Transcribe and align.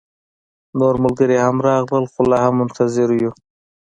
نور 0.79 0.95
ملګري 1.03 1.37
هم 1.45 1.57
راغلل، 1.67 2.05
خو 2.11 2.21
لا 2.29 2.37
هم 2.43 2.53
منتظر 2.61 3.09
يو 3.21 3.31